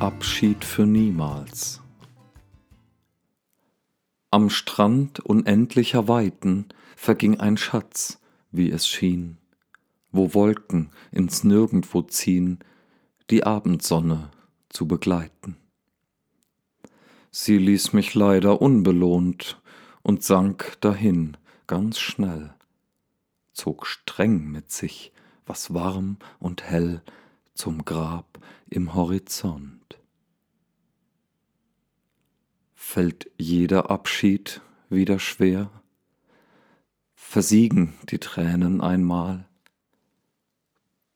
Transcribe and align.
Abschied 0.00 0.64
für 0.64 0.86
niemals. 0.86 1.82
Am 4.30 4.48
Strand 4.48 5.20
unendlicher 5.20 6.08
Weiten 6.08 6.68
verging 6.96 7.38
ein 7.38 7.58
Schatz, 7.58 8.18
wie 8.50 8.70
es 8.70 8.88
schien, 8.88 9.36
wo 10.10 10.32
Wolken 10.32 10.88
ins 11.12 11.44
Nirgendwo 11.44 12.00
ziehen, 12.00 12.60
die 13.28 13.44
Abendsonne 13.44 14.30
zu 14.70 14.88
begleiten. 14.88 15.56
Sie 17.30 17.58
ließ 17.58 17.92
mich 17.92 18.14
leider 18.14 18.62
unbelohnt 18.62 19.60
und 20.00 20.22
sank 20.22 20.78
dahin 20.80 21.36
ganz 21.66 21.98
schnell, 21.98 22.54
zog 23.52 23.86
streng 23.86 24.50
mit 24.50 24.72
sich, 24.72 25.12
was 25.44 25.74
warm 25.74 26.16
und 26.38 26.62
hell 26.62 27.02
zum 27.52 27.84
Grab 27.84 28.40
im 28.70 28.94
Horizont. 28.94 29.79
Fällt 32.92 33.30
jeder 33.38 33.88
Abschied 33.88 34.62
wieder 34.88 35.20
schwer? 35.20 35.70
Versiegen 37.14 37.94
die 38.10 38.18
Tränen 38.18 38.80
einmal? 38.80 39.48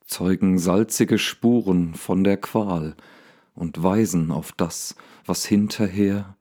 Zeugen 0.07 0.61
salzige 0.61 1.19
Spuren 1.19 1.95
von 1.97 2.23
der 2.23 2.37
Qual 2.37 2.95
und 3.57 3.83
weisen 3.83 4.31
auf 4.31 4.53
das, 4.53 4.95
was 5.27 5.47
hinterher 5.47 6.37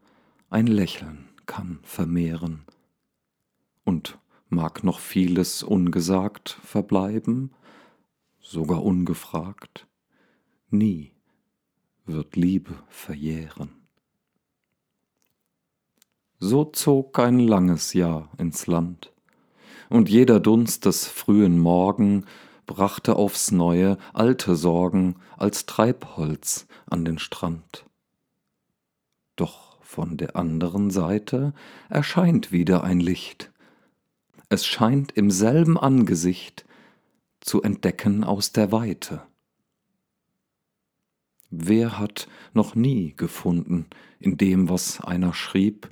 ein 0.52 0.68
Lächeln 0.68 1.30
kann 1.48 1.80
vermehren. 1.81 2.66
Und 3.86 4.20
mag 4.50 4.84
noch 4.84 5.00
vieles 5.00 5.64
ungesagt 5.64 6.59
verbleiben, 6.64 7.50
sogar 8.39 8.84
ungefragt, 8.84 9.88
nie 10.70 11.11
wird 12.06 12.36
Liebe 12.36 12.76
verjähren. 12.88 13.83
So 16.45 16.66
zog 16.66 17.19
ein 17.19 17.39
langes 17.39 17.94
Jahr 17.94 18.30
ins 18.38 18.67
Land, 18.67 19.13
und 19.89 20.09
jeder 20.09 20.41
Dunst 20.41 20.83
des 20.83 21.08
frühen 21.08 21.58
Morgen 21.58 22.25
brachte 22.66 23.16
aufs 23.16 23.53
neue 23.53 23.97
alte 24.11 24.58
Sorgen 24.58 25.16
als 25.38 25.67
Treibholz 25.67 26.67
an 26.86 27.05
den 27.05 27.17
Strand. 27.17 27.86
Doch 29.38 29.81
von 29.83 30.17
der 30.17 30.36
anderen 30.36 30.91
Seite 30.91 31.53
erscheint 31.88 32.52
wieder 32.52 32.83
ein 32.83 32.99
Licht. 32.99 33.49
Es 34.49 34.66
scheint 34.66 35.14
im 35.14 35.31
selben 35.31 35.77
Angesicht 35.77 36.66
zu 37.39 37.61
entdecken 37.61 38.25
aus 38.25 38.52
der 38.52 38.73
Weite. 38.73 39.21
Wer 41.49 41.99
hat 41.99 42.27
noch 42.53 42.75
nie 42.75 43.14
gefunden 43.16 43.86
in 44.19 44.36
dem, 44.36 44.67
was 44.67 44.99
einer 44.99 45.33
schrieb, 45.33 45.89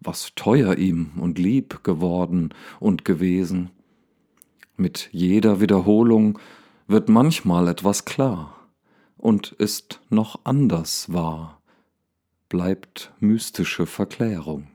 was 0.00 0.32
teuer 0.34 0.76
ihm 0.76 1.12
und 1.16 1.38
lieb 1.38 1.84
geworden 1.84 2.54
und 2.80 3.04
gewesen? 3.04 3.70
Mit 4.76 5.10
jeder 5.12 5.60
Wiederholung 5.60 6.38
wird 6.86 7.08
manchmal 7.08 7.68
etwas 7.68 8.04
klar 8.04 8.56
und 9.18 9.52
ist 9.52 10.00
noch 10.08 10.40
anders 10.44 11.12
wahr, 11.12 11.60
bleibt 12.48 13.12
mystische 13.20 13.86
Verklärung. 13.86 14.68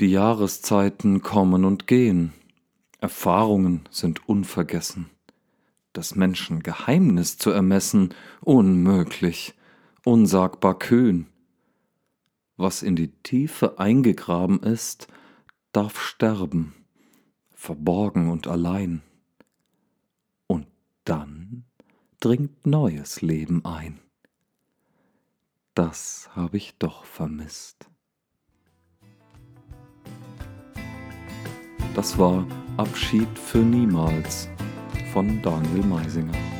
Die 0.00 0.08
Jahreszeiten 0.10 1.22
kommen 1.22 1.64
und 1.64 1.86
gehen, 1.86 2.32
Erfahrungen 2.98 3.82
sind 3.90 4.28
unvergessen. 4.28 5.10
Das 5.92 6.14
Menschen 6.14 6.62
Geheimnis 6.62 7.38
zu 7.38 7.50
ermessen, 7.50 8.14
unmöglich, 8.40 9.54
unsagbar 10.04 10.78
kühn. 10.78 11.26
Was 12.56 12.82
in 12.82 12.96
die 12.96 13.12
Tiefe 13.22 13.78
eingegraben 13.78 14.62
ist, 14.62 15.08
darf 15.72 16.00
sterben, 16.00 16.74
verborgen 17.54 18.30
und 18.30 18.46
allein. 18.46 19.02
Und 20.46 20.66
dann 21.04 21.64
dringt 22.20 22.66
neues 22.66 23.20
Leben 23.20 23.64
ein. 23.64 24.00
Das 25.74 26.30
habe 26.34 26.56
ich 26.56 26.78
doch 26.78 27.04
vermisst. 27.04 27.90
Das 31.94 32.16
war 32.18 32.46
Abschied 32.78 33.38
für 33.38 33.58
niemals 33.58 34.48
von 35.12 35.42
Daniel 35.42 35.84
Meisinger. 35.84 36.55